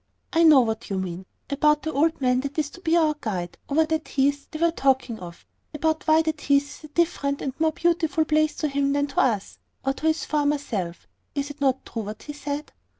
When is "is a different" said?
6.79-7.39